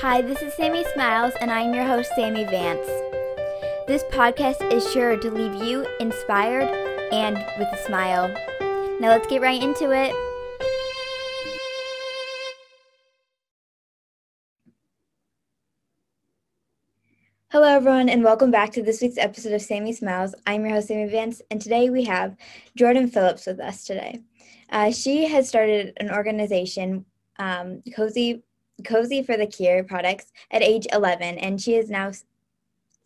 [0.00, 2.86] Hi, this is Sammy Smiles, and I'm your host, Sammy Vance.
[3.88, 6.68] This podcast is sure to leave you inspired
[7.12, 8.28] and with a smile.
[9.00, 10.14] Now let's get right into it.
[17.50, 20.32] Hello, everyone, and welcome back to this week's episode of Sammy Smiles.
[20.46, 22.36] I'm your host, Sammy Vance, and today we have
[22.76, 24.20] Jordan Phillips with us today.
[24.70, 27.04] Uh, she has started an organization,
[27.40, 28.44] um, Cozy
[28.84, 32.12] Cozy for the Cure products at age 11, and she is now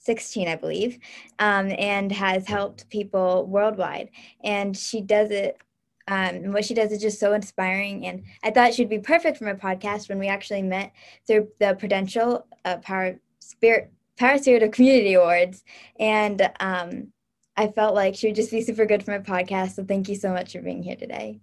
[0.01, 0.98] 16, I believe,
[1.39, 4.11] um, and has helped people worldwide.
[4.43, 5.57] And she does it.
[6.09, 9.45] Um, what she does is just so inspiring, and I thought she'd be perfect for
[9.45, 10.93] my podcast when we actually met
[11.27, 15.62] through the Prudential uh, Power Spirit Power Spirit of Community Awards,
[16.01, 17.12] and um,
[17.57, 19.77] I felt like she would just be super good for my podcast.
[19.77, 21.41] So thank you so much for being here today.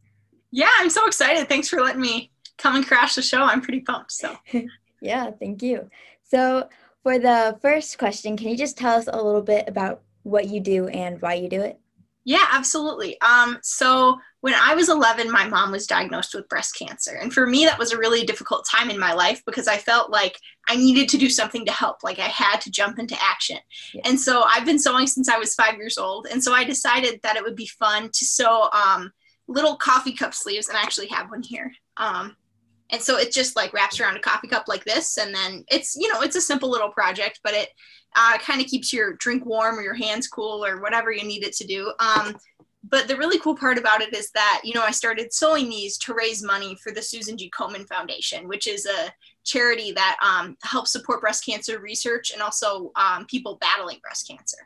[0.51, 1.47] Yeah, I'm so excited.
[1.47, 3.41] Thanks for letting me come and crash the show.
[3.41, 4.11] I'm pretty pumped.
[4.11, 4.35] So,
[5.01, 5.89] yeah, thank you.
[6.23, 6.69] So,
[7.03, 10.59] for the first question, can you just tell us a little bit about what you
[10.59, 11.79] do and why you do it?
[12.25, 13.19] Yeah, absolutely.
[13.21, 17.15] Um, so when I was 11, my mom was diagnosed with breast cancer.
[17.15, 20.11] And for me, that was a really difficult time in my life because I felt
[20.11, 22.03] like I needed to do something to help.
[22.03, 23.57] Like I had to jump into action.
[23.93, 24.03] Yeah.
[24.05, 26.27] And so I've been sewing since I was five years old.
[26.31, 29.11] And so I decided that it would be fun to sew um,
[29.47, 30.67] little coffee cup sleeves.
[30.67, 31.73] And I actually have one here.
[31.97, 32.35] Um,
[32.91, 35.95] and so it just like wraps around a coffee cup like this and then it's
[35.95, 37.69] you know it's a simple little project but it
[38.15, 41.43] uh, kind of keeps your drink warm or your hands cool or whatever you need
[41.43, 41.93] it to do.
[41.99, 42.35] Um,
[42.89, 45.97] but the really cool part about it is that you know i started sewing these
[45.97, 49.11] to raise money for the susan g komen foundation which is a
[49.45, 54.57] charity that um, helps support breast cancer research and also um, people battling breast cancer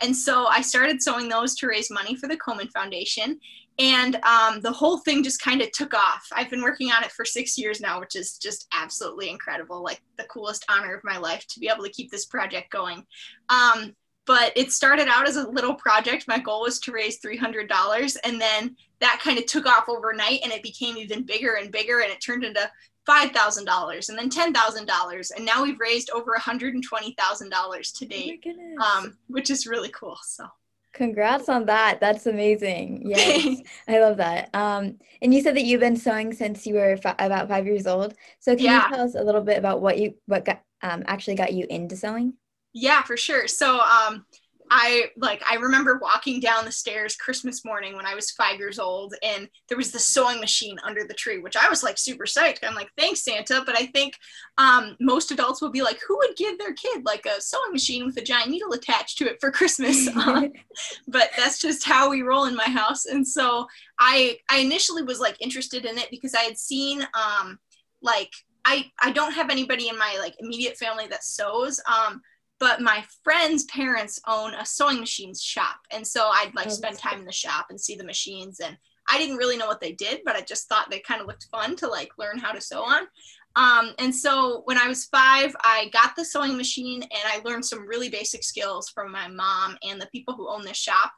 [0.00, 3.38] and so i started sewing those to raise money for the komen foundation
[3.80, 6.28] and um, the whole thing just kind of took off.
[6.34, 9.82] I've been working on it for six years now, which is just absolutely incredible.
[9.82, 13.06] Like the coolest honor of my life to be able to keep this project going.
[13.48, 16.28] Um, but it started out as a little project.
[16.28, 20.52] My goal was to raise $300, and then that kind of took off overnight, and
[20.52, 22.70] it became even bigger and bigger, and it turned into
[23.08, 25.30] $5,000 and then $10,000.
[25.34, 30.18] And now we've raised over $120,000 to date, oh um, which is really cool.
[30.22, 30.46] So
[30.92, 32.00] Congrats on that.
[32.00, 33.02] That's amazing.
[33.10, 34.50] Yes, I love that.
[34.54, 37.86] Um, and you said that you've been sewing since you were fi- about five years
[37.86, 38.14] old.
[38.38, 38.88] So can yeah.
[38.88, 41.66] you tell us a little bit about what you what got um, actually got you
[41.68, 42.34] into sewing?
[42.72, 43.48] Yeah, for sure.
[43.48, 44.24] So um,
[44.70, 48.78] I like I remember walking down the stairs Christmas morning when I was five years
[48.78, 52.24] old, and there was the sewing machine under the tree, which I was like super
[52.24, 52.58] psyched.
[52.62, 53.64] I'm like, thanks, Santa.
[53.66, 54.14] But I think
[54.58, 58.06] um, most adults would be like, who would give their kid like a sewing machine
[58.06, 60.08] with a giant needle attached to it for Christmas?
[60.16, 60.52] um,
[61.08, 63.06] but that's just how we roll in my house.
[63.06, 63.66] And so
[63.98, 67.58] I I initially was like interested in it because I had seen um,
[68.02, 68.30] like
[68.64, 71.80] I I don't have anybody in my like immediate family that sews.
[71.88, 72.20] Um,
[72.60, 75.80] but my friend's parents own a sewing machines shop.
[75.90, 78.76] And so i'd like oh, spend time in the shop and see the machines and
[79.08, 81.48] i didn't really know what they did but i just thought they kind of looked
[81.50, 83.02] fun to like learn how to sew on.
[83.56, 87.64] Um, and so when i was five i got the sewing machine and i learned
[87.64, 91.12] some really basic skills from my mom and the people who own this shop.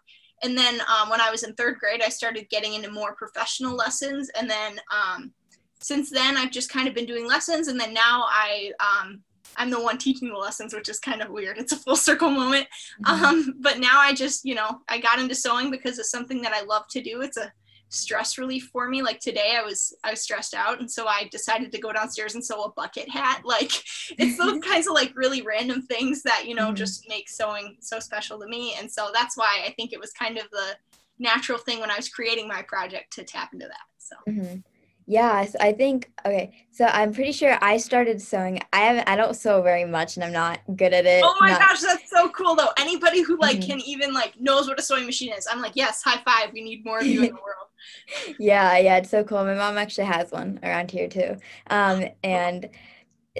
[0.45, 3.75] And then um, when i was in third grade i started getting into more professional
[3.75, 5.33] lessons and then um,
[5.81, 9.23] since then i've just kind of been doing lessons and then now i um,
[9.57, 11.59] I'm the one teaching the lessons, which is kind of weird.
[11.59, 12.67] It's a full circle moment.
[13.05, 13.25] Mm-hmm.
[13.25, 16.53] Um, but now I just, you know, I got into sewing because it's something that
[16.53, 17.21] I love to do.
[17.23, 17.53] It's a
[17.93, 19.03] stress relief for me.
[19.03, 22.35] Like today I was I was stressed out and so I decided to go downstairs
[22.35, 23.43] and sew a bucket hat.
[23.53, 23.73] Like
[24.19, 26.75] it's those kinds of like really random things that, you know, mm-hmm.
[26.75, 28.75] just make sewing so special to me.
[28.79, 30.77] And so that's why I think it was kind of the
[31.19, 33.77] natural thing when I was creating my project to tap into that.
[33.99, 34.61] So mm-hmm.
[35.07, 36.53] Yes, I think okay.
[36.71, 38.61] So I'm pretty sure I started sewing.
[38.73, 39.09] I haven't.
[39.09, 41.23] I don't sew very much, and I'm not good at it.
[41.25, 42.71] Oh my not, gosh, that's so cool though.
[42.79, 43.71] Anybody who like mm-hmm.
[43.71, 46.53] can even like knows what a sewing machine is, I'm like, yes, high five.
[46.53, 48.37] We need more of you in the world.
[48.39, 49.45] yeah, yeah, it's so cool.
[49.45, 51.37] My mom actually has one around here too.
[51.69, 52.69] Um, and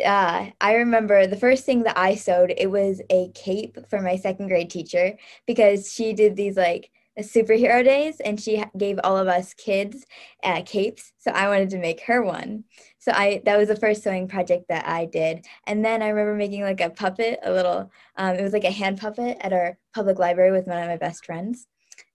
[0.05, 2.53] uh, I remember the first thing that I sewed.
[2.57, 5.17] It was a cape for my second grade teacher
[5.47, 10.07] because she did these like superhero days and she gave all of us kids
[10.43, 12.65] uh, capes so i wanted to make her one.
[12.99, 15.45] So i that was the first sewing project that i did.
[15.67, 18.71] And then i remember making like a puppet a little um, it was like a
[18.71, 21.67] hand puppet at our public library with one of my best friends.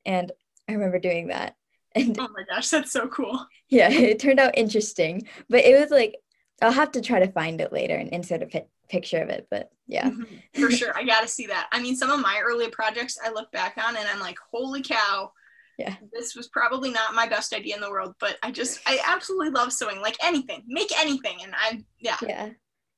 [0.06, 0.32] And
[0.68, 1.56] i remember doing that.
[1.96, 3.46] And oh my gosh that's so cool.
[3.70, 5.28] Yeah it turned out interesting.
[5.50, 6.16] But it was like
[6.62, 8.48] i'll have to try to find it later and insert a
[8.90, 10.62] picture of it but yeah mm-hmm.
[10.62, 13.52] for sure i gotta see that i mean some of my early projects i look
[13.52, 15.32] back on and i'm like holy cow
[15.78, 19.00] yeah this was probably not my best idea in the world but i just i
[19.08, 22.50] absolutely love sewing like anything make anything and I'm, yeah yeah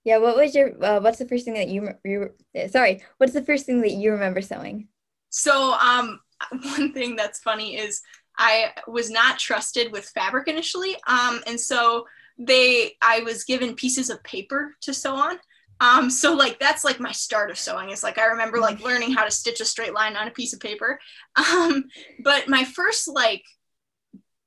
[0.06, 2.32] Yeah, what was your uh, what's the first thing that you you
[2.70, 4.88] sorry, what's the first thing that you remember sewing?
[5.30, 6.22] So, um
[6.62, 8.02] one thing that's funny is
[8.38, 10.96] I was not trusted with fabric initially.
[11.06, 12.06] Um and so
[12.38, 15.38] they I was given pieces of paper to sew on.
[15.82, 17.90] Um, so like that's like my start of sewing.
[17.90, 20.54] It's like I remember like learning how to stitch a straight line on a piece
[20.54, 21.00] of paper.
[21.38, 21.86] Um,
[22.24, 23.44] but my first like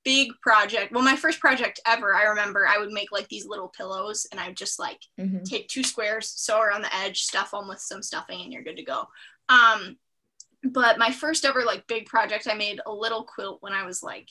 [0.05, 3.69] big project, well, my first project ever, I remember I would make like these little
[3.69, 5.43] pillows and I would just like mm-hmm.
[5.45, 8.77] take two squares, sew around the edge, stuff them with some stuffing, and you're good
[8.77, 9.07] to go.
[9.49, 9.97] Um,
[10.65, 14.03] but my first ever like big project, I made a little quilt when I was
[14.03, 14.29] like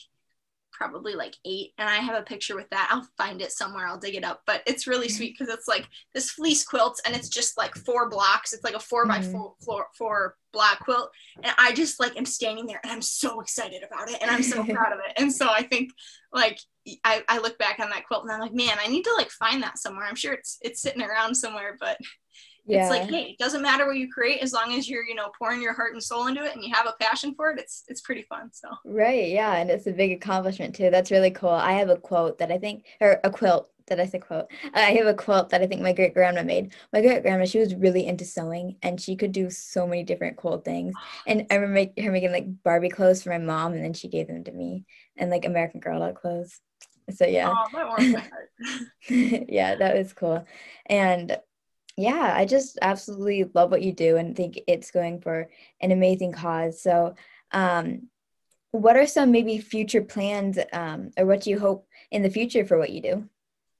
[0.82, 2.90] probably like eight and i have a picture with that.
[2.92, 3.86] I'll find it somewhere.
[3.86, 4.42] I'll dig it up.
[4.48, 5.16] But it's really mm-hmm.
[5.16, 8.54] sweet because it's like this fleece quilt and it's just like four blocks.
[8.54, 9.12] It's like a 4 mm-hmm.
[9.12, 11.12] by four, four, four block quilt.
[11.44, 14.44] And i just like am standing there and i'm so excited about it and i'm
[14.44, 15.14] so proud of it.
[15.18, 15.92] And so i think
[16.34, 16.60] like
[17.04, 19.30] I, I look back on that quilt and i'm like man i need to like
[19.30, 20.06] find that somewhere.
[20.06, 21.98] I'm sure it's it's sitting around somewhere but
[22.66, 22.82] yeah.
[22.82, 25.32] it's like hey it doesn't matter what you create as long as you're you know
[25.38, 27.84] pouring your heart and soul into it and you have a passion for it it's
[27.88, 31.50] it's pretty fun so right yeah and it's a big accomplishment too that's really cool
[31.50, 34.50] i have a quote that i think or a quilt that I say quote?
[34.74, 36.74] I have a quilt that I think my great grandma made.
[36.94, 40.38] My great grandma, she was really into sewing and she could do so many different
[40.38, 40.94] cool things.
[41.28, 44.08] And I remember make, her making like Barbie clothes for my mom and then she
[44.08, 44.86] gave them to me
[45.18, 46.60] and like American Girl doll clothes.
[47.14, 47.54] So yeah.
[47.54, 48.30] Oh, that
[49.50, 50.46] yeah, that was cool.
[50.86, 51.38] And
[51.98, 55.50] yeah, I just absolutely love what you do and think it's going for
[55.82, 56.82] an amazing cause.
[56.82, 57.16] So,
[57.52, 58.08] um,
[58.72, 62.66] what are some maybe future plans um, or what do you hope in the future
[62.66, 63.30] for what you do?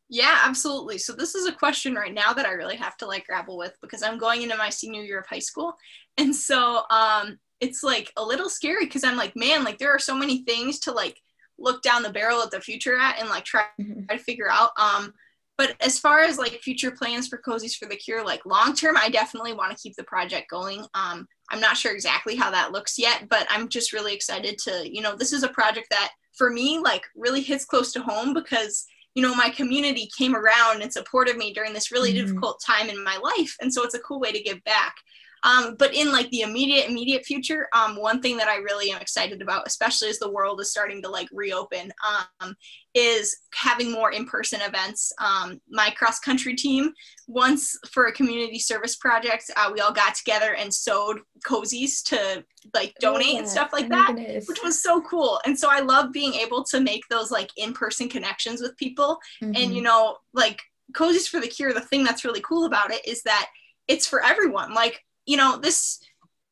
[0.10, 0.98] Yeah, absolutely.
[0.98, 3.74] So this is a question right now that I really have to like grapple with
[3.82, 5.76] because I'm going into my senior year of high school.
[6.18, 10.00] And so um it's like a little scary because I'm like, man, like there are
[10.00, 11.22] so many things to like
[11.58, 14.04] look down the barrel at the future at and like try, mm-hmm.
[14.06, 14.72] try to figure out.
[14.78, 15.14] Um
[15.62, 18.98] but as far as like future plans for cozies for the cure like long term
[18.98, 22.72] i definitely want to keep the project going um, i'm not sure exactly how that
[22.72, 26.10] looks yet but i'm just really excited to you know this is a project that
[26.36, 30.82] for me like really hits close to home because you know my community came around
[30.82, 32.26] and supported me during this really mm-hmm.
[32.26, 34.96] difficult time in my life and so it's a cool way to give back
[35.44, 39.02] um, but in like the immediate immediate future, um, one thing that I really am
[39.02, 41.92] excited about, especially as the world is starting to like reopen,
[42.40, 42.56] um,
[42.94, 45.12] is having more in-person events.
[45.20, 46.92] Um, my cross country team,
[47.28, 52.44] once for a community service project, uh, we all got together and sewed cozies to
[52.74, 54.14] like donate and stuff like that,
[54.48, 55.40] which was so cool.
[55.46, 59.18] And so I love being able to make those like in-person connections with people.
[59.44, 59.54] Mm-hmm.
[59.56, 60.62] And you know, like
[60.94, 63.48] cozies for the cure, the thing that's really cool about it is that
[63.88, 64.74] it's for everyone.
[64.74, 66.00] Like you know, this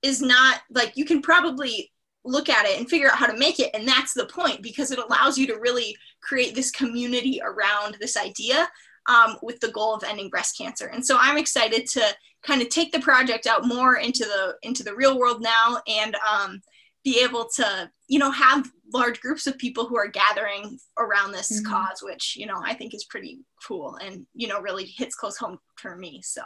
[0.01, 1.92] is not like you can probably
[2.24, 3.71] look at it and figure out how to make it.
[3.74, 8.18] And that's the point because it allows you to really create this community around this
[8.18, 8.69] idea
[9.07, 10.88] um, with the goal of ending breast cancer.
[10.88, 12.04] And so I'm excited to
[12.44, 16.15] kind of take the project out more into the into the real world now and
[16.31, 16.62] um,
[17.04, 21.51] be able to you know have large groups of people who are gathering around this
[21.51, 21.72] mm-hmm.
[21.72, 25.38] cause, which you know I think is pretty cool and you know really hits close
[25.38, 26.22] home for me.
[26.24, 26.42] So.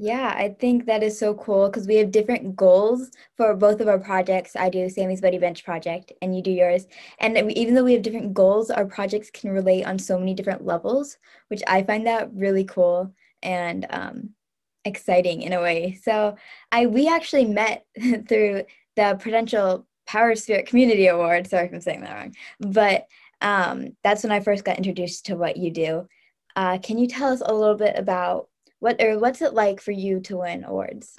[0.00, 3.88] Yeah, I think that is so cool because we have different goals for both of
[3.88, 4.54] our projects.
[4.54, 6.86] I do Sammy's Buddy Bench project and you do yours.
[7.18, 10.64] And even though we have different goals, our projects can relate on so many different
[10.64, 11.18] levels,
[11.48, 13.12] which I find that really cool
[13.42, 14.30] and um,
[14.84, 15.98] exciting in a way.
[16.00, 16.36] So
[16.70, 17.84] I we actually met
[18.28, 18.64] through
[18.94, 21.48] the Prudential Power Spirit Community Award.
[21.48, 22.34] Sorry if I'm saying that wrong.
[22.60, 23.06] But
[23.40, 26.08] um, that's when I first got introduced to what you do.
[26.54, 28.47] Uh, can you tell us a little bit about
[28.80, 31.16] what or what's it like for you to win awards?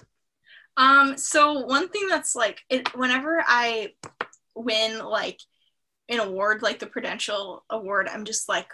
[0.77, 3.93] Um, so one thing that's like it whenever I
[4.55, 5.39] win like
[6.07, 8.67] an award like the Prudential Award, I'm just like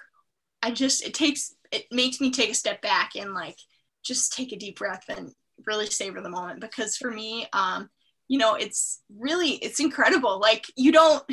[0.61, 3.57] I just it takes it makes me take a step back and like
[4.03, 5.31] just take a deep breath and
[5.65, 7.89] really savor the moment because for me, um,
[8.27, 10.39] you know, it's really it's incredible.
[10.39, 11.23] Like you don't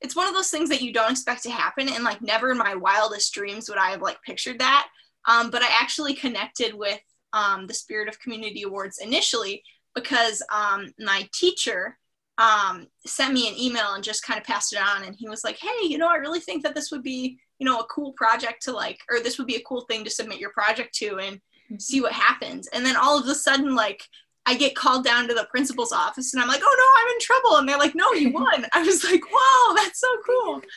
[0.00, 2.58] it's one of those things that you don't expect to happen and like never in
[2.58, 4.88] my wildest dreams would I have like pictured that.
[5.28, 7.00] Um, but I actually connected with
[7.32, 9.62] um, the Spirit of Community Awards initially
[9.94, 11.98] because um, my teacher
[12.38, 15.04] um, sent me an email and just kind of passed it on.
[15.04, 17.66] And he was like, hey, you know, I really think that this would be, you
[17.66, 20.38] know, a cool project to like, or this would be a cool thing to submit
[20.38, 21.78] your project to and mm-hmm.
[21.78, 22.68] see what happens.
[22.68, 24.02] And then all of a sudden, like,
[24.46, 27.20] I get called down to the principal's office and I'm like, oh no, I'm in
[27.20, 27.56] trouble.
[27.56, 28.64] And they're like, no, you won.
[28.72, 30.62] I was like, wow, that's so cool.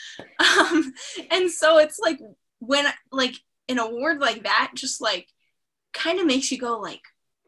[0.60, 0.94] Um,
[1.30, 2.20] and so it's like
[2.60, 3.36] when like
[3.70, 5.28] an award like that just like
[5.94, 7.02] kind of makes you go like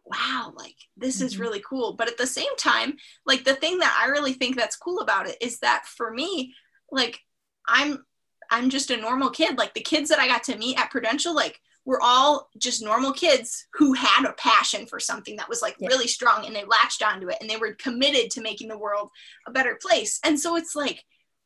[0.05, 1.25] wow like this mm-hmm.
[1.25, 4.55] is really cool but at the same time like the thing that i really think
[4.55, 6.53] that's cool about it is that for me
[6.91, 7.19] like
[7.67, 8.03] i'm
[8.51, 11.33] i'm just a normal kid like the kids that i got to meet at prudential
[11.33, 15.75] like were all just normal kids who had a passion for something that was like
[15.79, 15.89] Yeah.
[15.89, 19.09] really strong and they latched onto it and they were committed to making the world
[19.47, 20.19] a better place.
[20.23, 21.03] And so it's like,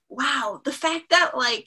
[0.10, 1.66] wow, the fact that like,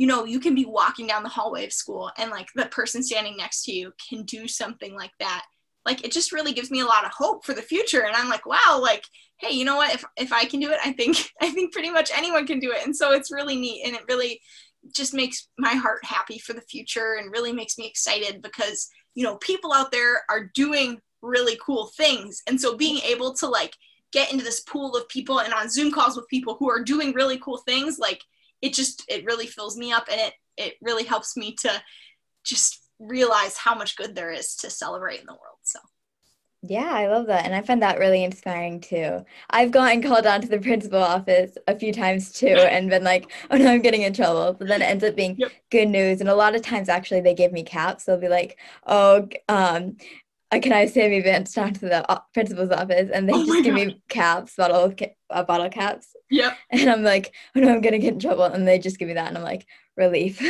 [0.00, 3.02] you know, you can be walking down the hallway of school and like the person
[3.02, 5.44] standing next to you can do something like that.
[5.84, 8.06] Like it just really gives me a lot of hope for the future.
[8.06, 9.04] And I'm like, wow, like,
[9.40, 9.94] hey, you know what?
[9.94, 12.72] If if I can do it, I think I think pretty much anyone can do
[12.72, 12.82] it.
[12.82, 14.40] And so it's really neat and it really
[14.96, 19.22] just makes my heart happy for the future and really makes me excited because you
[19.22, 23.76] know people out there are doing really cool things and so being able to like
[24.14, 27.12] get into this pool of people and on zoom calls with people who are doing
[27.12, 28.22] really cool things like
[28.62, 31.82] it just it really fills me up and it it really helps me to
[32.44, 35.80] just realize how much good there is to celebrate in the world so
[36.62, 37.46] Yeah, I love that.
[37.46, 39.24] And I find that really inspiring too.
[39.48, 43.32] I've gotten called down to the principal office a few times too and been like,
[43.50, 44.52] oh no, I'm getting in trouble.
[44.52, 45.52] But then it ends up being Yep.
[45.70, 46.20] good news.
[46.20, 48.04] And a lot of times actually they give me caps.
[48.04, 49.96] They'll be like, oh, um,
[50.58, 53.10] can I Sammy Vance down to the principal's office?
[53.12, 56.08] And they Oh just give me caps, bottle ca- uh, bottle caps.
[56.30, 58.44] yep And I'm like, oh no, I'm gonna get in trouble.
[58.44, 59.28] And they just give me that.
[59.28, 59.66] And I'm like,
[59.96, 60.40] relief.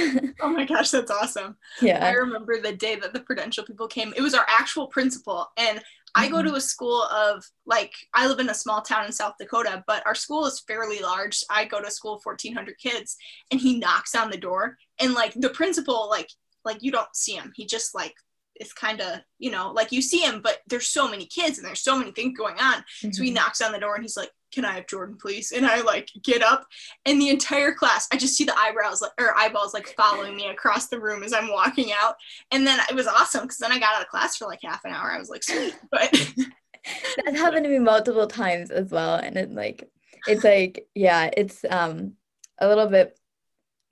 [0.40, 2.04] oh my gosh that's awesome Yeah.
[2.04, 4.14] I remember the day that the prudential people came.
[4.16, 5.48] It was our actual principal.
[5.56, 5.82] And
[6.14, 9.34] I go to a school of like, I live in a small town in South
[9.38, 11.44] Dakota, but our school is fairly large.
[11.50, 13.16] I go to a school of 1,400 kids,
[13.52, 14.76] and he knocks on the door.
[15.00, 16.28] And like the principal, like,
[16.64, 17.52] like you don't see him.
[17.54, 18.14] He just like,
[18.60, 21.66] it's kind of, you know, like you see him, but there's so many kids and
[21.66, 22.84] there's so many things going on.
[23.12, 23.34] So he Mhm.
[23.34, 26.10] knocks on the door and he's like, "Can I have Jordan, please?" And I like
[26.22, 26.66] get up,
[27.06, 30.48] and the entire class, I just see the eyebrows like or eyeballs like following me
[30.48, 32.16] across the room as I'm walking out.
[32.52, 34.84] And then it was awesome because then I got out of class for like half
[34.84, 35.10] an hour.
[35.10, 36.10] I was like, "Sweet," but
[37.16, 39.14] That's happened to me multiple times as well.
[39.16, 39.88] And it like
[40.26, 42.14] it's like, yeah, it's um
[42.58, 43.18] a little bit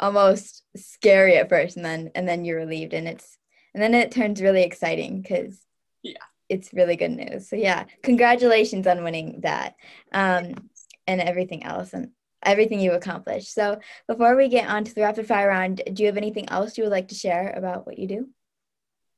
[0.01, 3.38] almost scary at first and then and then you're relieved and it's
[3.79, 5.61] and then it turns really exciting because
[6.03, 6.23] Yeah.
[6.49, 7.49] it's really good news.
[7.49, 9.77] So yeah, congratulations on winning that.
[10.13, 10.71] Um
[11.07, 12.11] and everything else and
[12.43, 13.53] everything you accomplished.
[13.55, 16.77] So before we get on to the rapid fire round, do you have anything else
[16.77, 18.29] you would like to share about what you do?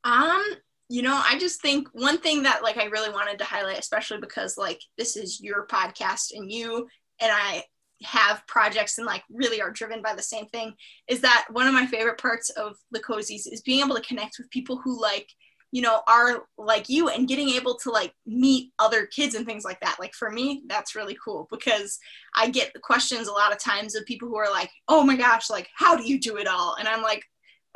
[0.04, 0.44] Um,
[0.88, 4.18] you know, I just think one thing that like I really wanted to highlight, especially
[4.18, 6.88] because like this is your podcast and you
[7.20, 7.64] and I
[8.02, 10.74] have projects and like really are driven by the same thing,
[11.08, 14.36] is that one of my favorite parts of the cozies is being able to connect
[14.38, 15.28] with people who like,
[15.72, 19.64] you know, are like you and getting able to like meet other kids and things
[19.64, 19.98] like that.
[20.00, 21.98] Like for me, that's really cool because
[22.34, 25.16] I get the questions a lot of times of people who are like, oh my
[25.16, 26.76] gosh, like how do you do it all?
[26.78, 27.24] And I'm like,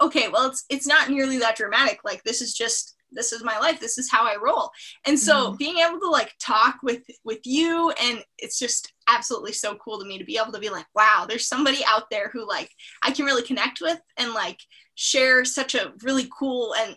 [0.02, 2.00] okay, well, it's it's not nearly that dramatic.
[2.04, 3.80] Like this is just this is my life.
[3.80, 4.70] This is how I roll.
[5.06, 5.58] And so Mhm.
[5.58, 10.06] being able to like talk with with you and it's just absolutely so cool to
[10.06, 12.70] me to be able to be like, wow, there's somebody out there who like
[13.02, 14.58] I can really connect with and like
[14.94, 16.96] share such a really cool and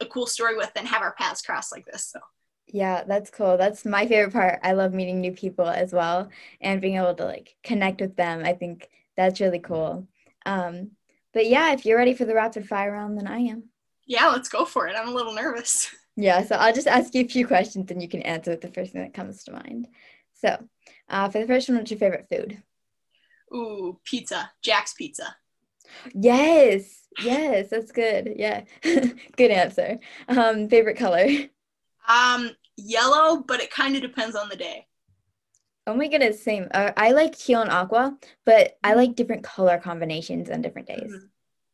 [0.00, 2.10] a cool story with and have our paths cross like this.
[2.12, 2.20] So
[2.66, 3.56] Yeah, that's cool.
[3.56, 4.60] That's my favorite part.
[4.62, 6.28] I love meeting new people as well
[6.60, 8.44] and being able to like connect with them.
[8.44, 10.06] I think that's really cool.
[10.44, 10.90] Um,
[11.32, 13.64] but yeah, if you're ready for the rapid fire round, then I am.
[14.08, 14.96] Yeah, let's go for it.
[14.98, 15.88] I'm a little nervous.
[16.20, 18.72] Yeah, so I'll just ask you a few questions and you can answer with the
[18.72, 19.86] first thing that comes to mind.
[20.34, 20.68] So,
[21.08, 22.60] uh, for the first one, what's your favorite food?
[23.54, 25.36] Ooh, pizza, Jack's Pizza.
[26.14, 28.32] Yes, yes, that's good.
[28.34, 30.00] Yeah, good answer.
[30.26, 31.28] Um, favorite color?
[32.08, 34.88] Um, yellow, but it kind of depends on the day.
[35.86, 36.66] Oh my goodness, same.
[36.72, 41.12] Uh, I like teal and aqua, but I like different color combinations on different days.
[41.12, 41.28] Mhm.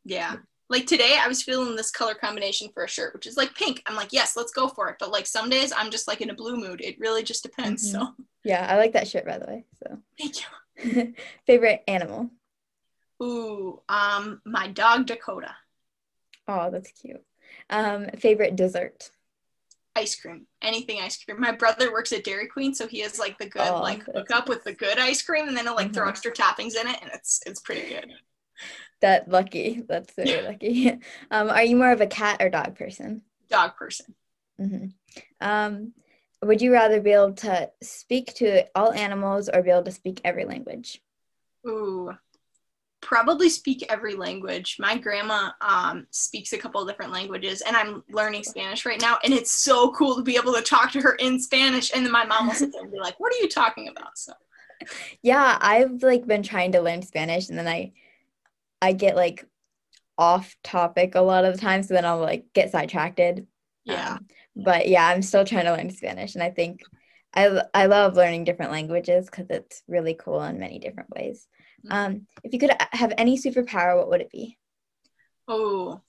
[0.04, 0.36] Yeah.
[0.70, 3.82] Like today, I was feeling this color combination for a shirt, which is like pink.
[3.86, 4.96] I'm like, yes, let's go for it.
[4.98, 6.80] But like some days, I'm just like in a blue mood.
[6.80, 7.86] It really just depends.
[7.86, 7.92] Mhm.
[7.92, 9.64] So Yeah, I like that shirt by the way.
[9.82, 11.14] So, thank you.
[11.46, 12.30] favorite animal?
[13.22, 15.54] Ooh, um, my dog Dakota.
[16.48, 17.22] Oh, that's cute.
[17.70, 19.10] Um, favorite dessert?
[19.96, 21.40] Ice cream, anything ice cream.
[21.40, 24.18] My brother works at Dairy Queen, so he has like the good Oh, like that's
[24.18, 26.08] hookup with the good ice cream, and then he'll like throw Mhm.
[26.10, 28.10] extra toppings in it, and it's it's pretty good.
[29.04, 29.82] That lucky.
[29.86, 30.98] That's very lucky.
[31.30, 33.20] Um, are you more of a cat or dog person?
[33.50, 34.14] Dog person.
[34.58, 34.86] hmm
[35.42, 35.92] Um,
[36.42, 40.22] would you rather be able to speak to all animals or be able to speak
[40.24, 41.02] every language?
[41.66, 42.12] Ooh,
[43.02, 44.76] probably speak every language.
[44.78, 49.18] My grandma um, speaks a couple of different languages, and I'm learning Spanish right now.
[49.22, 51.92] And it's so cool to be able to talk to her in Spanish.
[51.94, 54.16] And then my mom will sit there and be like, "What are you talking about?"
[54.16, 54.32] So
[55.22, 57.92] Yeah, I've like been trying to learn Spanish and then I
[58.82, 59.46] I get like
[60.18, 63.20] off topic a lot of the time, so then I'll like get sidetracked.
[63.84, 64.26] yeah, Um,
[64.56, 66.82] but yeah, I'm still trying to learn Spanish, and I think
[67.34, 71.48] I I love learning different languages because it's really cool in many different ways.
[71.84, 71.94] Mhm.
[71.94, 74.58] Um, if you could have any superpower, what would it be?
[75.48, 76.02] oh,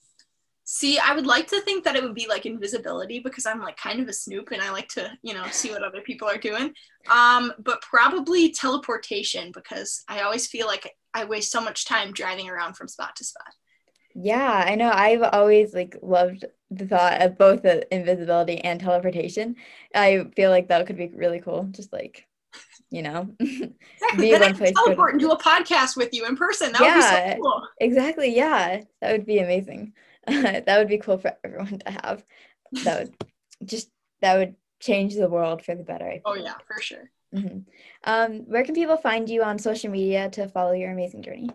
[0.68, 3.76] See, I would like to think that it would be like invisibility because I'm like
[3.76, 6.36] kind of a snoop and I like to, you know, see what other people are
[6.36, 6.74] doing.
[7.08, 12.50] Um, but probably teleportation because I always feel like I waste so much time driving
[12.50, 13.46] around from spot to spot.
[14.16, 14.90] Yeah, I know.
[14.90, 19.54] I've always like loved the thought of both the invisibility and teleportation.
[19.94, 21.68] I feel like that could be really cool.
[21.70, 22.26] Just like,
[22.90, 24.32] you know, exactly.
[24.32, 26.72] Then I can teleport and do a podcast with you in person.
[26.72, 27.68] That yeah, would be so cool.
[27.80, 28.34] Exactly.
[28.34, 29.92] Yeah, that would be amazing.
[30.66, 32.24] that would be cool for everyone to have.
[32.84, 33.14] That would
[33.64, 33.90] just
[34.20, 36.20] that would change the world for the better.
[36.24, 37.10] Oh yeah, for sure.
[37.34, 37.58] Mm-hmm.
[38.04, 41.50] Um, where can people find you on social media to follow your amazing journey?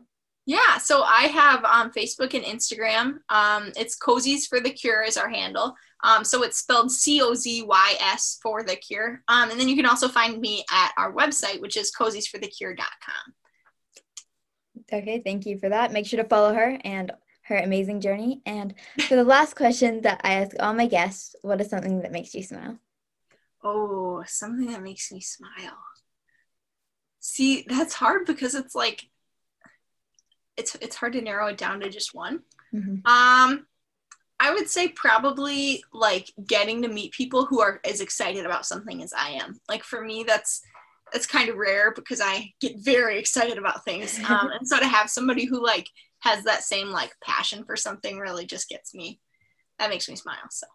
[0.46, 3.20] Yeah, so I have um, Facebook and Instagram.
[3.30, 5.76] Um, it's Cozies for the Cure is our handle.
[6.04, 9.22] Um, so it's spelled C O Z Y S for the Cure.
[9.28, 13.34] Um, and then you can also find me at our website, which is coziesforthecure.com.
[14.92, 15.94] Okay, thank you for that.
[15.94, 17.12] Make sure to follow her and
[17.52, 18.42] her amazing journey.
[18.46, 18.74] And
[19.08, 22.34] for the last question that I ask all my guests, what is something that makes
[22.34, 22.80] you smile?
[23.64, 25.78] Oh, something that makes me smile.
[27.20, 29.08] See, that's hard because it's like
[30.58, 32.40] it's it's hard to narrow it down to just one.
[32.74, 33.06] Mm-hmm.
[33.06, 33.68] Um,
[34.40, 39.04] I would say probably like getting to meet people who are as excited about something
[39.04, 39.60] as I am.
[39.70, 40.62] Like for me, that's
[41.14, 44.20] that's kind of rare because I get very excited about things.
[44.30, 45.88] Um, and so to have somebody who like
[46.22, 49.20] has that same like passion for something really just gets me
[49.80, 50.68] that makes me smile so.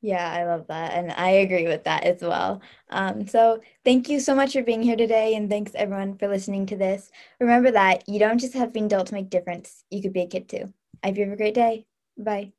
[0.00, 2.60] Yeah i love that and i agree with that as well.
[2.90, 6.66] Um, so thank you so much for being here today and thanks everyone for listening
[6.66, 7.10] to this.
[7.40, 10.26] Remember that you don't just have being adult to make difference you could be a
[10.26, 10.72] kid too.
[11.02, 11.86] I hope you have a great day.
[12.18, 12.52] Bye